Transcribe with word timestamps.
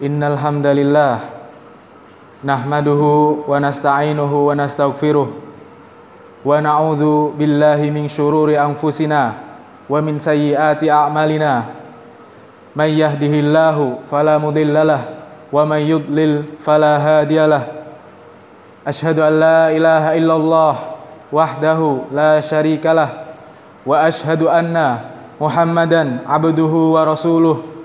Innal 0.00 0.40
hamdalillah 0.40 1.28
nahmaduhu 2.40 3.44
wa 3.44 3.60
nasta'inuhu 3.60 4.48
wa 4.48 4.56
nastaghfiruh 4.56 5.28
wa 6.40 6.56
na'udzu 6.56 7.36
billahi 7.36 7.92
min 7.92 8.08
syururi 8.08 8.56
anfusina 8.56 9.36
wa 9.84 10.00
min 10.00 10.16
sayyiati 10.16 10.88
a'malina. 10.88 11.76
May 12.72 12.96
yahdihillahu 12.96 14.08
fala 14.08 14.40
mudhillalah 14.40 15.20
wa 15.52 15.68
may 15.68 15.84
yudlil 15.84 16.48
fala 16.64 16.96
hadiyalah 16.96 17.68
ashhadu 18.88 19.20
an 19.20 19.36
la 19.36 19.68
ilaha 19.68 20.16
illallah 20.16 20.74
wahdahu 21.28 22.08
la 22.08 22.40
syarikalah 22.40 23.36
wa 23.84 24.00
ashhadu 24.00 24.48
anna 24.48 25.12
muhammadan 25.36 26.24
abduhu 26.24 26.96
wa 26.96 27.04
rasuluh. 27.04 27.79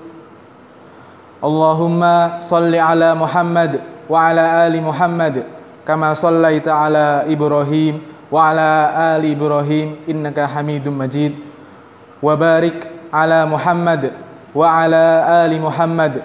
Allahumma 1.42 2.40
salli 2.40 2.80
ala 2.80 3.12
Muhammad 3.12 3.80
wa 4.08 4.16
ala 4.28 4.64
ali 4.64 4.80
Muhammad 4.80 5.44
kama 5.84 6.16
sallaita 6.16 6.72
ala 6.72 7.28
Ibrahim 7.28 8.00
wa 8.32 8.50
ala 8.50 8.70
ali 9.12 9.36
Ibrahim 9.36 10.00
innaka 10.08 10.48
Hamidum 10.48 10.96
Majid. 10.96 11.36
Wa 12.24 12.32
ala 13.12 13.44
Muhammad 13.44 14.16
wa 14.56 14.64
ala 14.64 15.04
ali 15.44 15.60
Muhammad 15.60 16.24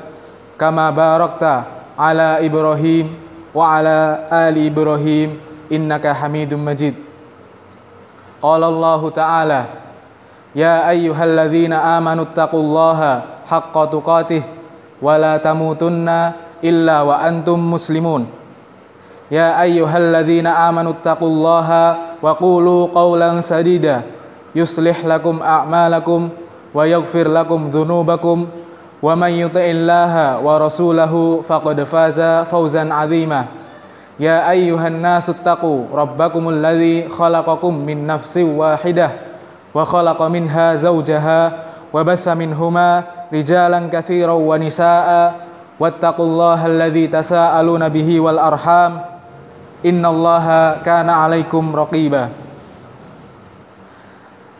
kama 0.55 0.87
barakta 0.95 1.67
ala 1.99 2.39
Ibrahim 2.39 3.11
wa 3.51 3.75
ala 3.75 4.25
ali 4.31 4.71
Ibrahim 4.71 5.35
innaka 5.67 6.15
Hamidum 6.15 6.63
Majid. 6.63 6.95
Qala 8.41 8.71
Ta'ala 9.13 9.61
Ya 10.51 10.83
ayyuhalladzina 10.83 11.95
amanu 11.95 12.27
wala 15.01 15.41
tamutunna 15.41 16.37
illa 16.61 17.01
wa 17.03 17.19
antum 17.25 17.57
muslimun. 17.57 18.29
Ya 19.33 19.57
ayyuhalladzina 19.57 20.69
amanu 20.69 20.93
taqullaha 21.01 22.15
wa 22.21 22.31
qulu 22.37 22.93
qawlan 22.93 23.41
sadida. 23.41 24.05
Yuslih 24.53 25.01
lakum 25.03 25.41
a'malakum 25.41 26.29
wa 26.71 26.83
yaghfir 26.85 27.25
lakum 27.25 27.73
dhunubakum. 27.73 28.45
Wa 29.01 29.17
man 29.17 29.33
yuti'illaha 29.33 30.37
wa 30.37 30.61
rasulahu 30.61 31.41
faqad 31.41 31.81
faza 31.89 32.45
fawzan 32.45 32.93
'azima. 32.93 33.49
Ya 34.21 34.45
ayyuhan 34.45 35.01
nasu 35.01 35.33
taqu 35.33 35.89
rabbakumul 35.89 36.61
ladzi 36.61 37.09
khalaqakum 37.09 37.73
min 37.73 38.05
nafsin 38.05 38.53
wahidah 38.53 39.17
wa 39.73 39.81
khalaqa 39.81 40.29
minha 40.29 40.77
zawjaha 40.77 41.41
wa 41.89 41.99
batha 42.03 42.35
minhuma 42.37 43.07
رجالا 43.31 43.79
كثيرا 43.87 44.35
ونساء 44.35 45.07
واتقوا 45.79 46.25
الله 46.25 46.59
الذي 46.67 47.05
تساءلون 47.07 47.83
به 47.89 48.09
wal 48.19 48.37
arham 48.37 48.93
الله 49.87 50.45
كان 50.85 51.09
عليكم 51.09 51.63
رقيبا 51.73 52.23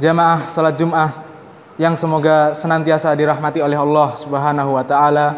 Jamaah 0.02 0.50
salat 0.50 0.82
Jumat 0.82 1.14
yang 1.78 1.94
semoga 1.94 2.58
senantiasa 2.58 3.14
dirahmati 3.14 3.62
oleh 3.62 3.78
Allah 3.78 4.18
Subhanahu 4.18 4.74
wa 4.74 4.82
taala 4.82 5.38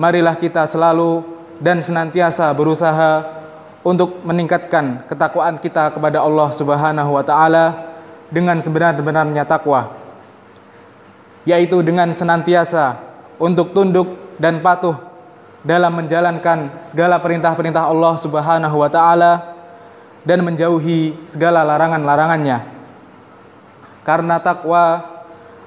marilah 0.00 0.32
kita 0.32 0.64
selalu 0.64 1.20
dan 1.60 1.84
senantiasa 1.84 2.48
berusaha 2.56 3.20
untuk 3.84 4.24
meningkatkan 4.24 5.04
ketakwaan 5.04 5.60
kita 5.60 5.92
kepada 5.92 6.24
Allah 6.24 6.48
Subhanahu 6.56 7.20
wa 7.20 7.20
taala 7.20 7.84
dengan 8.32 8.56
sebenar-benarnya 8.64 9.44
takwa 9.44 10.05
yaitu 11.46 11.80
dengan 11.80 12.10
senantiasa 12.10 12.98
untuk 13.38 13.70
tunduk 13.70 14.36
dan 14.36 14.58
patuh 14.60 14.98
dalam 15.62 15.94
menjalankan 15.94 16.82
segala 16.82 17.22
perintah-perintah 17.22 17.86
Allah 17.86 18.14
Subhanahu 18.18 18.76
wa 18.76 18.90
taala 18.90 19.56
dan 20.26 20.42
menjauhi 20.42 21.14
segala 21.30 21.62
larangan-larangannya. 21.62 22.66
Karena 24.02 24.42
takwa 24.42 25.02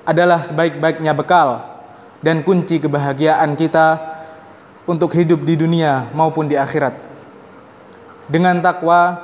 adalah 0.04 0.44
sebaik-baiknya 0.44 1.16
bekal 1.16 1.64
dan 2.20 2.44
kunci 2.44 2.80
kebahagiaan 2.80 3.56
kita 3.56 4.00
untuk 4.84 5.16
hidup 5.16 5.44
di 5.48 5.56
dunia 5.56 6.12
maupun 6.12 6.48
di 6.52 6.59
akhirat. 6.59 6.96
Dengan 8.28 8.59
takwa 8.59 9.20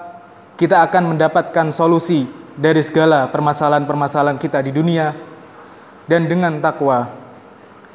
kita 0.55 0.83
akan 0.87 1.15
mendapatkan 1.15 1.67
solusi 1.75 2.27
dari 2.55 2.79
segala 2.79 3.27
permasalahan-permasalahan 3.27 4.39
kita 4.39 4.63
di 4.63 4.71
dunia 4.71 5.34
dan 6.05 6.29
dengan 6.29 6.61
takwa 6.61 7.09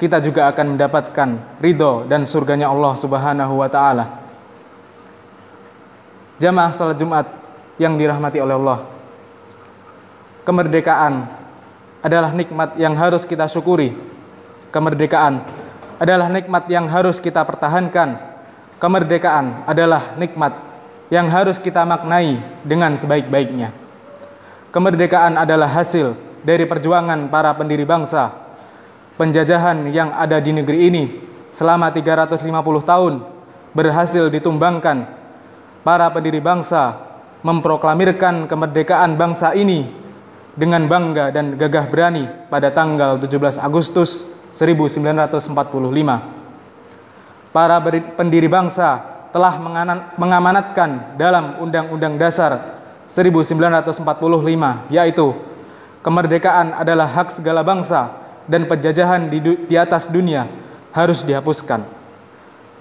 kita 0.01 0.17
juga 0.17 0.49
akan 0.49 0.75
mendapatkan 0.75 1.29
ridho 1.61 2.09
dan 2.09 2.25
surganya 2.25 2.73
Allah 2.73 2.97
Subhanahu 2.97 3.53
wa 3.61 3.69
taala. 3.69 4.17
Jamaah 6.41 6.73
salat 6.73 6.97
Jumat 6.97 7.29
yang 7.77 7.93
dirahmati 8.01 8.41
oleh 8.41 8.57
Allah. 8.57 8.81
Kemerdekaan 10.41 11.29
adalah 12.01 12.33
nikmat 12.33 12.73
yang 12.81 12.97
harus 12.97 13.29
kita 13.29 13.45
syukuri. 13.45 13.93
Kemerdekaan 14.73 15.45
adalah 16.01 16.33
nikmat 16.33 16.65
yang 16.65 16.89
harus 16.89 17.21
kita 17.21 17.45
pertahankan. 17.45 18.17
Kemerdekaan 18.81 19.69
adalah 19.69 20.17
nikmat 20.17 20.57
yang 21.13 21.29
harus 21.29 21.61
kita 21.61 21.85
maknai 21.85 22.41
dengan 22.65 22.97
sebaik-baiknya. 22.97 23.69
Kemerdekaan 24.73 25.37
adalah 25.37 25.69
hasil 25.69 26.30
dari 26.41 26.65
perjuangan 26.65 27.29
para 27.29 27.53
pendiri 27.53 27.85
bangsa. 27.85 28.33
Penjajahan 29.17 29.89
yang 29.93 30.09
ada 30.13 30.41
di 30.41 30.49
negeri 30.49 30.89
ini 30.89 31.03
selama 31.53 31.93
350 31.93 32.41
tahun 32.81 33.13
berhasil 33.75 34.27
ditumbangkan. 34.33 35.05
Para 35.81 36.09
pendiri 36.13 36.37
bangsa 36.37 36.97
memproklamirkan 37.41 38.45
kemerdekaan 38.45 39.17
bangsa 39.17 39.57
ini 39.57 39.89
dengan 40.53 40.85
bangga 40.85 41.33
dan 41.33 41.57
gagah 41.57 41.89
berani 41.89 42.29
pada 42.49 42.69
tanggal 42.69 43.17
17 43.17 43.57
Agustus 43.57 44.25
1945. 44.53 45.49
Para 47.51 47.77
pendiri 48.15 48.47
bangsa 48.47 49.03
telah 49.31 49.59
mengamanatkan 50.15 51.15
dalam 51.19 51.59
Undang-Undang 51.63 52.15
Dasar 52.19 52.79
1945 53.11 54.03
yaitu 54.91 55.35
kemerdekaan 56.01 56.77
adalah 56.77 57.07
hak 57.09 57.33
segala 57.33 57.65
bangsa 57.65 58.13
dan 58.45 58.65
penjajahan 58.65 59.29
di, 59.29 59.39
di 59.65 59.75
atas 59.77 60.09
dunia 60.09 60.49
harus 60.93 61.23
dihapuskan. 61.25 61.85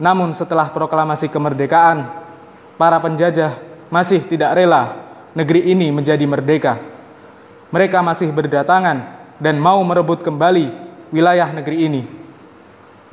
Namun 0.00 0.32
setelah 0.32 0.72
proklamasi 0.72 1.28
kemerdekaan, 1.28 2.08
para 2.80 2.96
penjajah 2.98 3.60
masih 3.92 4.24
tidak 4.24 4.56
rela 4.56 4.96
negeri 5.36 5.70
ini 5.72 5.92
menjadi 5.92 6.24
merdeka 6.24 6.90
mereka 7.70 8.02
masih 8.02 8.34
berdatangan 8.34 9.06
dan 9.38 9.54
mau 9.56 9.78
merebut 9.86 10.26
kembali 10.26 10.74
wilayah 11.14 11.48
negeri 11.54 11.86
ini. 11.86 12.02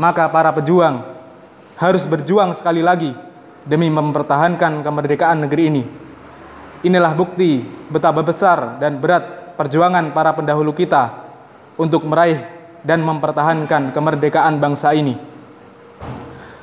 Maka 0.02 0.26
para 0.30 0.50
pejuang 0.54 1.06
harus 1.78 2.04
berjuang 2.10 2.58
sekali 2.58 2.82
lagi 2.82 3.14
demi 3.66 3.90
mempertahankan 3.94 4.82
kemerdekaan 4.82 5.46
negeri 5.46 5.64
ini. 5.70 5.84
Inilah 6.86 7.14
bukti 7.14 7.62
betapa 7.90 8.26
besar 8.26 8.82
dan 8.82 8.98
berat 8.98 9.47
perjuangan 9.58 10.14
para 10.14 10.32
pendahulu 10.38 10.72
kita 10.72 11.28
untuk 11.76 12.06
meraih 12.06 12.40
dan 12.86 13.02
mempertahankan 13.02 13.92
kemerdekaan 13.92 14.62
bangsa 14.62 14.94
ini. 14.94 15.18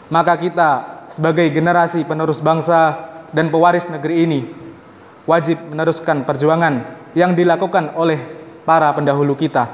Maka 0.09 0.39
kita 0.39 0.71
sebagai 1.11 1.51
generasi 1.51 2.07
penerus 2.07 2.39
bangsa 2.39 3.11
dan 3.35 3.51
pewaris 3.51 3.91
negeri 3.91 4.25
ini 4.25 4.41
wajib 5.27 5.59
meneruskan 5.69 6.23
perjuangan 6.23 6.87
yang 7.19 7.35
dilakukan 7.35 7.93
oleh 7.99 8.21
para 8.63 8.89
pendahulu 8.95 9.35
kita. 9.35 9.69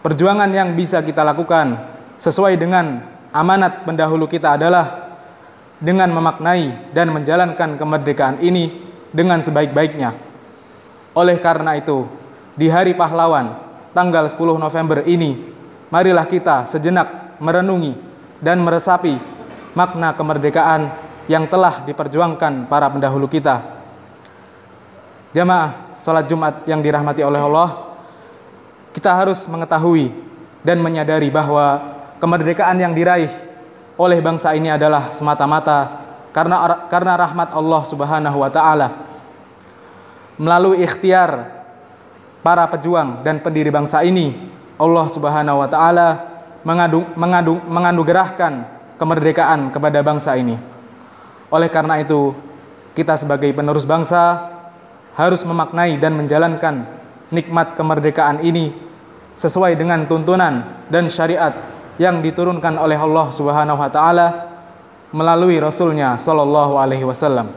Perjuangan 0.00 0.48
yang 0.48 0.72
bisa 0.76 1.00
kita 1.04 1.20
lakukan 1.24 1.76
sesuai 2.20 2.56
dengan 2.56 3.04
amanat 3.32 3.84
pendahulu 3.84 4.24
kita 4.28 4.56
adalah 4.56 5.16
dengan 5.80 6.12
memaknai 6.12 6.92
dan 6.92 7.08
menjalankan 7.12 7.80
kemerdekaan 7.80 8.40
ini 8.44 8.84
dengan 9.12 9.40
sebaik-baiknya. 9.40 10.29
Oleh 11.16 11.36
karena 11.42 11.74
itu, 11.74 12.06
di 12.54 12.70
hari 12.70 12.94
pahlawan 12.94 13.58
tanggal 13.90 14.30
10 14.30 14.38
November 14.58 15.02
ini, 15.06 15.50
marilah 15.90 16.26
kita 16.26 16.70
sejenak 16.70 17.40
merenungi 17.42 17.98
dan 18.38 18.62
meresapi 18.62 19.18
makna 19.74 20.14
kemerdekaan 20.14 20.90
yang 21.26 21.46
telah 21.46 21.82
diperjuangkan 21.86 22.66
para 22.66 22.90
pendahulu 22.90 23.30
kita 23.30 23.80
Jamaah 25.30 25.94
salat 25.94 26.26
Jumat 26.26 26.66
yang 26.66 26.82
dirahmati 26.82 27.22
oleh 27.22 27.38
Allah, 27.38 27.94
kita 28.90 29.14
harus 29.14 29.46
mengetahui 29.46 30.10
dan 30.66 30.82
menyadari 30.82 31.30
bahwa 31.30 31.78
kemerdekaan 32.18 32.74
yang 32.82 32.90
diraih 32.90 33.30
oleh 33.94 34.18
bangsa 34.18 34.58
ini 34.58 34.74
adalah 34.74 35.14
semata-mata 35.14 36.02
karena 36.34 36.82
karena 36.90 37.14
rahmat 37.14 37.54
Allah 37.54 37.82
Subhanahu 37.86 38.42
wa 38.42 38.50
taala. 38.50 39.06
Melalui 40.40 40.80
ikhtiar 40.80 41.60
para 42.40 42.64
pejuang 42.72 43.20
dan 43.20 43.44
pendiri 43.44 43.68
bangsa 43.68 44.00
ini, 44.00 44.32
Allah 44.80 45.06
Subhanahu 45.12 45.60
wa 45.60 45.68
taala 45.68 46.08
mengadu, 46.64 47.04
mengadu, 47.12 47.60
menganugerahkan 47.68 48.64
kemerdekaan 48.96 49.68
kepada 49.68 50.00
bangsa 50.00 50.40
ini. 50.40 50.56
Oleh 51.52 51.68
karena 51.68 52.00
itu, 52.00 52.32
kita 52.96 53.20
sebagai 53.20 53.52
penerus 53.52 53.84
bangsa 53.84 54.48
harus 55.12 55.44
memaknai 55.44 56.00
dan 56.00 56.16
menjalankan 56.16 56.88
nikmat 57.28 57.76
kemerdekaan 57.76 58.40
ini 58.40 58.72
sesuai 59.36 59.76
dengan 59.76 60.08
tuntunan 60.08 60.84
dan 60.88 61.12
syariat 61.12 61.52
yang 62.00 62.24
diturunkan 62.24 62.80
oleh 62.80 62.96
Allah 62.96 63.28
Subhanahu 63.28 63.76
wa 63.76 63.90
taala 63.92 64.28
melalui 65.12 65.60
rasulnya 65.60 66.16
sallallahu 66.16 66.80
alaihi 66.80 67.04
wasallam. 67.04 67.52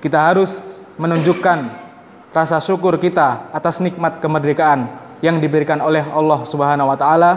Kita 0.00 0.16
harus 0.16 0.79
menunjukkan 1.00 1.58
rasa 2.30 2.60
syukur 2.60 3.00
kita 3.00 3.48
atas 3.56 3.80
nikmat 3.80 4.20
kemerdekaan 4.20 4.86
yang 5.24 5.40
diberikan 5.40 5.80
oleh 5.80 6.04
Allah 6.04 6.44
Subhanahu 6.44 6.92
wa 6.92 6.98
taala 7.00 7.32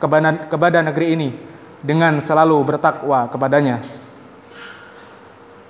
kepada, 0.00 0.48
kepada 0.48 0.78
negeri 0.80 1.06
ini 1.12 1.28
dengan 1.84 2.16
selalu 2.24 2.56
bertakwa 2.64 3.28
kepadanya 3.28 3.84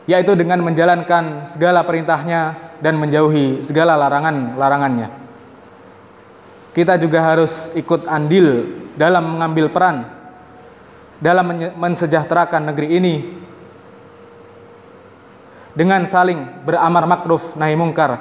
yaitu 0.06 0.34
dengan 0.34 0.58
menjalankan 0.62 1.46
segala 1.46 1.86
perintahnya 1.86 2.74
dan 2.82 2.98
menjauhi 2.98 3.62
segala 3.62 3.94
larangan-larangannya. 3.94 5.08
Kita 6.74 6.98
juga 6.98 7.22
harus 7.22 7.70
ikut 7.76 8.10
andil 8.10 8.66
dalam 8.98 9.38
mengambil 9.38 9.70
peran 9.70 10.08
dalam 11.22 11.54
mensejahterakan 11.78 12.74
negeri 12.74 12.88
ini 12.98 13.14
dengan 15.72 16.04
saling 16.04 16.64
beramar 16.68 17.08
makruf 17.08 17.56
nahi 17.56 17.72
mungkar, 17.76 18.20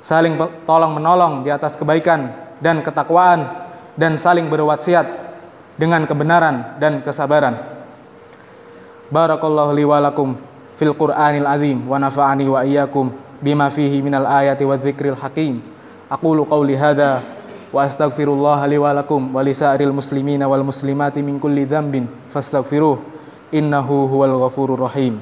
saling 0.00 0.38
tolong 0.64 0.96
menolong 0.96 1.42
di 1.42 1.50
atas 1.50 1.74
kebaikan 1.74 2.30
dan 2.62 2.80
ketakwaan 2.84 3.46
dan 3.98 4.16
saling 4.16 4.46
berwasiat 4.46 5.06
dengan 5.74 6.04
kebenaran 6.06 6.76
dan 6.78 7.00
kesabaran. 7.00 7.56
Barakallahu 9.10 9.74
li 9.74 9.82
wa 9.82 9.98
lakum 9.98 10.38
fil 10.78 10.94
Qur'anil 10.94 11.48
azim 11.48 11.82
wa 11.88 11.98
nafa'ani 11.98 12.46
wa 12.46 12.62
iyyakum 12.62 13.10
bima 13.42 13.66
fihi 13.72 13.98
minal 14.04 14.28
ayati 14.28 14.62
wa 14.62 14.78
dzikril 14.78 15.18
hakim. 15.18 15.58
Aqulu 16.06 16.46
qawli 16.46 16.78
hadza 16.78 17.24
wa 17.74 17.82
astaghfirullah 17.82 18.62
li 18.70 18.78
wa 18.78 18.94
lakum 18.94 19.34
wa 19.34 19.42
lisa'iril 19.42 19.90
muslimina 19.90 20.46
wal 20.46 20.62
muslimati 20.62 21.22
min 21.22 21.42
kulli 21.42 21.66
dzambin 21.66 22.06
fastaghfiruh 22.30 22.98
innahu 23.50 24.06
huwal 24.06 24.46
ghafurur 24.46 24.86
rahim. 24.86 25.18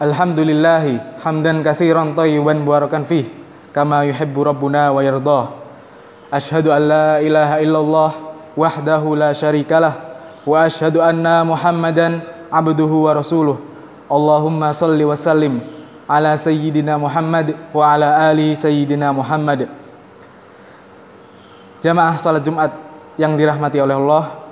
Alhamdulillah 0.00 1.20
hamdan 1.20 1.60
katsiran 1.60 2.16
thayyiban 2.16 2.64
barakan 2.64 3.04
fih 3.04 3.28
kama 3.68 4.08
yuhibbu 4.08 4.48
rabbuna 4.48 4.88
wa 4.96 5.04
yardah. 5.04 5.52
Ashhadu 6.32 6.72
an 6.72 6.82
la 6.88 7.08
ilaha 7.20 7.60
illallah 7.60 8.10
wahdahu 8.56 9.12
la 9.12 9.36
syarikalah 9.36 9.94
wa 10.48 10.56
ashhadu 10.64 11.04
anna 11.04 11.44
Muhammadan 11.44 12.24
abduhu 12.48 13.04
wa 13.04 13.12
rasuluh. 13.12 13.60
Allahumma 14.08 14.72
salli 14.72 15.04
wa 15.04 15.12
sallim 15.12 15.60
ala 16.08 16.32
sayyidina 16.32 16.96
Muhammad 16.96 17.52
wa 17.70 17.92
ala 17.92 18.24
ali 18.32 18.56
sayyidina 18.56 19.12
Muhammad. 19.12 19.68
Jamaah 21.84 22.16
salat 22.16 22.40
Jumat 22.40 22.72
yang 23.20 23.36
dirahmati 23.36 23.76
oleh 23.84 24.00
Allah, 24.00 24.48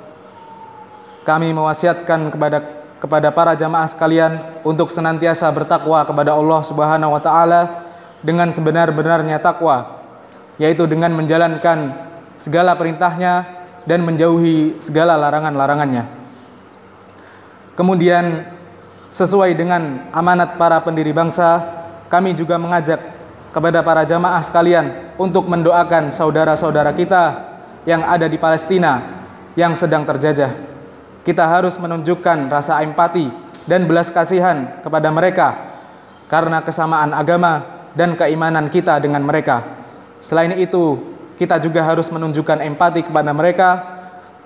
kami 1.24 1.56
mewasiatkan 1.56 2.36
kepada 2.36 2.77
kepada 2.98 3.30
para 3.30 3.54
jamaah 3.54 3.86
sekalian 3.86 4.62
untuk 4.66 4.90
senantiasa 4.90 5.46
bertakwa 5.54 6.02
kepada 6.02 6.34
Allah 6.34 6.60
Subhanahu 6.66 7.14
wa 7.14 7.22
taala 7.22 7.86
dengan 8.22 8.50
sebenar-benarnya 8.50 9.38
takwa 9.38 10.02
yaitu 10.58 10.84
dengan 10.90 11.14
menjalankan 11.14 11.94
segala 12.42 12.74
perintahnya 12.74 13.46
dan 13.86 14.02
menjauhi 14.02 14.82
segala 14.82 15.14
larangan-larangannya. 15.14 16.04
Kemudian 17.78 18.42
sesuai 19.14 19.54
dengan 19.54 20.10
amanat 20.10 20.58
para 20.58 20.82
pendiri 20.82 21.14
bangsa, 21.14 21.62
kami 22.10 22.34
juga 22.34 22.58
mengajak 22.58 22.98
kepada 23.54 23.80
para 23.86 24.02
jamaah 24.02 24.42
sekalian 24.42 25.14
untuk 25.14 25.46
mendoakan 25.46 26.10
saudara-saudara 26.10 26.90
kita 26.92 27.46
yang 27.86 28.02
ada 28.02 28.26
di 28.26 28.36
Palestina 28.36 29.00
yang 29.54 29.78
sedang 29.78 30.02
terjajah 30.02 30.67
kita 31.28 31.44
harus 31.44 31.76
menunjukkan 31.76 32.48
rasa 32.48 32.80
empati 32.80 33.28
dan 33.68 33.84
belas 33.84 34.08
kasihan 34.08 34.80
kepada 34.80 35.12
mereka 35.12 35.60
karena 36.24 36.64
kesamaan 36.64 37.12
agama 37.12 37.84
dan 37.92 38.16
keimanan 38.16 38.72
kita 38.72 38.96
dengan 38.96 39.20
mereka. 39.20 39.60
Selain 40.24 40.56
itu, 40.56 40.96
kita 41.36 41.60
juga 41.60 41.84
harus 41.84 42.08
menunjukkan 42.08 42.64
empati 42.64 43.04
kepada 43.04 43.36
mereka 43.36 43.68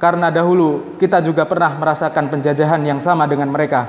karena 0.03 0.27
dahulu 0.35 0.99
kita 0.99 1.23
juga 1.23 1.47
pernah 1.47 1.71
merasakan 1.79 2.27
penjajahan 2.27 2.83
yang 2.83 2.99
sama 2.99 3.31
dengan 3.31 3.47
mereka. 3.47 3.87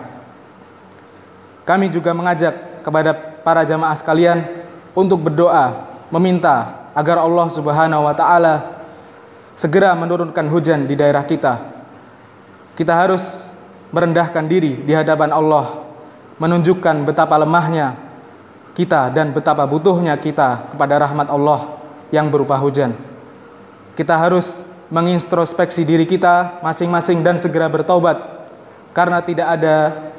Kami 1.66 1.90
juga 1.90 2.14
mengajak 2.14 2.86
kepada 2.86 3.18
para 3.42 3.66
jamaah 3.66 3.98
sekalian 3.98 4.46
untuk 4.94 5.18
berdoa, 5.34 5.98
meminta 6.14 6.86
agar 6.94 7.26
Allah 7.26 7.50
Subhanahu 7.50 8.06
wa 8.06 8.14
taala 8.14 8.86
segera 9.58 9.98
menurunkan 9.98 10.46
hujan 10.46 10.86
di 10.86 10.94
daerah 10.94 11.26
kita 11.26 11.74
kita 12.74 12.94
harus 12.94 13.54
merendahkan 13.94 14.46
diri 14.50 14.82
di 14.82 14.94
hadapan 14.98 15.30
Allah, 15.30 15.86
menunjukkan 16.42 17.06
betapa 17.06 17.38
lemahnya 17.38 17.94
kita 18.74 19.14
dan 19.14 19.30
betapa 19.30 19.70
butuhnya 19.70 20.18
kita 20.18 20.74
kepada 20.74 20.98
rahmat 20.98 21.30
Allah 21.30 21.78
yang 22.10 22.34
berupa 22.34 22.58
hujan. 22.58 22.98
Kita 23.94 24.18
harus 24.18 24.66
mengintrospeksi 24.90 25.86
diri 25.86 26.10
kita 26.10 26.62
masing-masing 26.66 27.22
dan 27.22 27.38
segera 27.38 27.70
bertaubat 27.70 28.18
karena 28.98 29.22
tidak 29.22 29.48
ada 29.58 29.76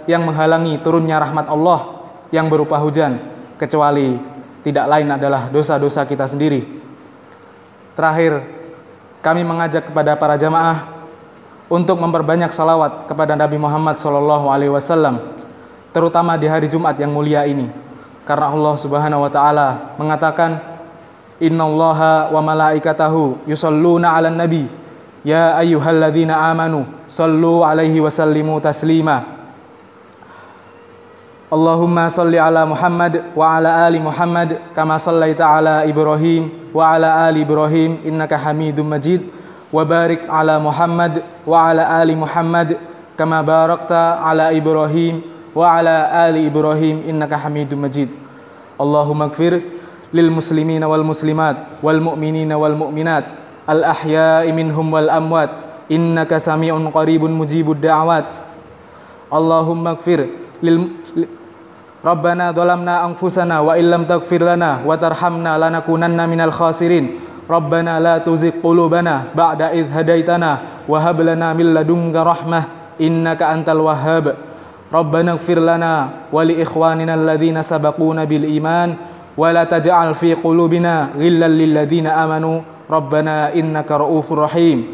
yang 0.06 0.22
menghalangi 0.22 0.78
turunnya 0.82 1.18
rahmat 1.18 1.50
Allah 1.50 2.06
yang 2.30 2.46
berupa 2.46 2.78
hujan 2.78 3.18
kecuali 3.58 4.18
tidak 4.62 4.86
lain 4.86 5.10
adalah 5.10 5.50
dosa-dosa 5.50 6.06
kita 6.06 6.30
sendiri. 6.30 6.62
Terakhir, 7.98 8.42
kami 9.22 9.42
mengajak 9.42 9.90
kepada 9.90 10.14
para 10.18 10.34
jamaah 10.38 10.93
untuk 11.68 11.96
memperbanyak 11.96 12.52
salawat 12.52 13.08
kepada 13.08 13.32
Nabi 13.34 13.56
Muhammad 13.56 13.96
Shallallahu 13.96 14.46
Alaihi 14.52 14.72
Wasallam, 14.72 15.20
terutama 15.96 16.36
di 16.36 16.44
hari 16.48 16.68
Jumat 16.68 16.98
yang 17.00 17.12
mulia 17.12 17.48
ini, 17.48 17.72
karena 18.28 18.52
Allah 18.52 18.74
Subhanahu 18.76 19.24
Wa 19.24 19.30
Taala 19.32 19.68
mengatakan, 19.96 20.74
Inna 21.42 21.66
Allah 21.66 22.30
wa 22.30 22.40
malaikatahu 22.40 23.42
yusalluna 23.50 24.14
ala 24.14 24.30
nabi. 24.30 24.70
Ya 25.24 25.56
ayyuhalladzina 25.56 26.36
amanu 26.36 26.86
sallu 27.08 27.64
alaihi 27.64 27.98
wasallimu 27.98 28.60
taslima. 28.60 29.24
Allahumma 31.50 32.10
salli 32.10 32.36
ala 32.38 32.66
Muhammad 32.66 33.30
wa 33.32 33.46
ala 33.56 33.86
ali 33.86 34.02
Muhammad 34.02 34.58
kama 34.74 34.98
sallaita 34.98 35.46
ala 35.46 35.86
Ibrahim 35.86 36.70
wa 36.74 36.82
ala 36.92 37.30
ali 37.30 37.46
Ibrahim 37.46 38.02
innaka 38.02 38.34
Hamidum 38.34 38.90
Majid 38.90 39.22
وبارك 39.73 40.29
على 40.29 40.59
محمد 40.59 41.21
وعلى 41.47 42.03
آل 42.03 42.17
محمد 42.17 42.77
كما 43.17 43.41
باركت 43.41 43.91
على 44.25 44.57
إبراهيم 44.57 45.21
وعلى 45.55 45.95
آل 46.29 46.35
إبراهيم 46.45 47.03
إنك 47.09 47.33
حميد 47.33 47.73
مجيد 47.73 48.09
اللهم 48.81 49.21
اغفر 49.21 49.61
للمسلمين 50.13 50.83
والمسلمات 50.83 51.57
والمؤمنين 51.83 52.51
والمؤمنات 52.53 53.23
الأحياء 53.69 54.51
منهم 54.51 54.93
والأموات 54.93 55.55
إنك 55.91 56.37
سميع 56.37 56.73
قريب 56.93 57.23
مجيب 57.23 57.71
الدعوات 57.71 58.29
اللهم 59.33 59.87
اغفر 59.87 60.19
لل 60.63 60.87
ربنا 62.05 62.51
ظلمنا 62.51 63.05
أنفسنا 63.05 63.59
وإن 63.59 63.85
لم 63.91 64.03
تغفر 64.05 64.41
لنا 64.43 64.79
وترحمنا 64.85 65.51
لنكونن 65.69 66.29
من 66.29 66.41
الخاسرين 66.41 67.05
ربنا 67.50 68.00
لا 68.00 68.18
تزغ 68.18 68.50
قلوبنا 68.62 69.22
بعد 69.36 69.62
إذ 69.62 69.86
هديتنا 69.92 70.58
وهب 70.88 71.20
لنا 71.20 71.52
من 71.52 71.74
لدنك 71.74 72.16
رحمة 72.16 72.62
إنك 73.00 73.42
أنت 73.42 73.68
الوهاب. 73.68 74.34
ربنا 74.92 75.30
اغفر 75.32 75.58
لنا 75.58 76.08
ولإخواننا 76.32 77.14
الذين 77.14 77.62
سبقونا 77.62 78.24
بالإيمان 78.24 78.94
ولا 79.36 79.64
تجعل 79.64 80.14
في 80.14 80.34
قلوبنا 80.34 81.08
غلا 81.18 81.48
للذين 81.48 82.06
آمنوا. 82.06 82.60
ربنا 82.90 83.54
إنك 83.54 83.90
رؤوف 83.92 84.32
رحيم. 84.32 84.86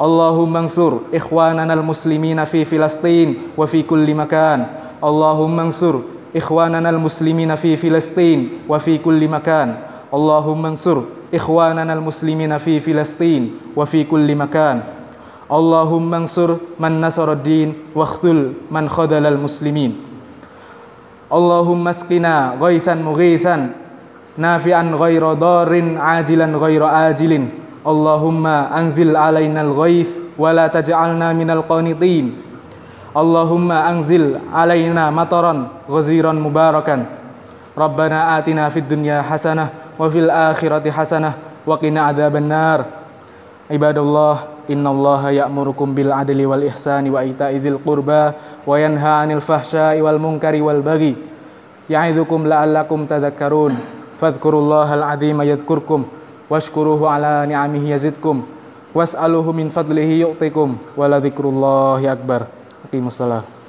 اللهم 0.00 0.56
انصر 0.56 0.92
إخواننا 1.14 1.72
المسلمين 1.72 2.44
في 2.44 2.64
فلسطين 2.64 3.34
وفي 3.56 3.82
كل 3.82 4.14
مكان. 4.14 4.66
اللهم 5.04 5.60
انصر 5.60 5.94
إخواننا 6.36 6.90
المسلمين 6.90 7.54
في 7.54 7.76
فلسطين 7.76 8.48
وفي 8.68 8.98
كل 8.98 9.28
مكان. 9.28 9.89
اللهم 10.13 10.65
انصر 10.65 10.97
إخواننا 11.33 11.93
المسلمين 11.93 12.57
في 12.57 12.79
فلسطين 12.79 13.75
وفي 13.75 14.03
كل 14.03 14.29
مكان 14.35 14.77
Allahumma 15.45 16.25
ansur 16.25 16.57
man 16.81 16.97
nasara 16.97 17.37
din 17.37 17.77
wa 17.93 18.01
khthul 18.01 18.57
man 18.73 18.89
khadalal 18.89 19.37
muslimin 19.37 19.93
Allahumma 21.29 21.93
asqina 21.93 22.57
ghaithan 22.57 23.05
mughithan 23.05 23.77
nafi'an 24.41 24.97
ghaira 24.97 25.37
darin 25.37 26.01
ajilan 26.01 26.49
ghaira 26.57 27.13
ajilin 27.13 27.53
Allahumma 27.85 28.73
anzil 28.73 29.13
alaina 29.13 29.61
al-ghaith 29.61 30.33
wa 30.33 30.49
la 30.49 30.65
taj'alna 30.65 31.29
minal 31.37 31.61
qanitin 31.69 32.33
Allahumma 33.13 33.85
anzil 33.85 34.41
alaina 34.49 35.13
mataran 35.13 35.69
ghaziran 35.85 36.41
mubarakan 36.41 37.05
Rabbana 37.77 38.33
atina 38.33 38.65
fid 38.73 38.89
dunya 38.89 39.21
hasanah 39.21 39.78
wa 40.00 40.08
fil 40.08 40.32
akhirati 40.32 40.88
hasanah 40.88 41.36
wa 41.68 41.76
qina 41.76 42.08
adzaban 42.08 42.48
nar 42.48 43.00
Ibadallah 43.70 44.66
innallaha 44.66 45.30
ya'murukum 45.30 45.94
bil 45.94 46.10
adli 46.10 46.42
wal 46.42 46.66
ihsani 46.66 47.06
wa 47.06 47.22
ita'i 47.22 47.62
dzil 47.62 47.78
qurba 47.78 48.34
wa 48.66 48.74
yanha 48.74 49.22
'anil 49.22 49.38
fahsya'i 49.38 50.02
wal 50.02 50.18
munkari 50.18 50.58
wal 50.58 50.82
baghi. 50.82 51.14
Ya'idzukum 51.86 52.50
la'allakum 52.50 53.06
tadhakkarun. 53.06 53.78
Fadhkurullaha 54.18 54.98
al-'azima 54.98 55.46
yadhkurkum. 55.46 56.02
Washkuruhu 56.50 57.06
'ala 57.06 57.46
ni'amihi 57.46 57.94
yazidkum. 57.94 58.42
Was'aluhu 58.90 59.54
min 59.54 59.70
fadlihi 59.70 60.26
yu'tikum. 60.26 60.74
Wa 60.98 61.06
la 61.06 61.22
akbar. 61.22 62.50
Aqimussalah 62.90 63.59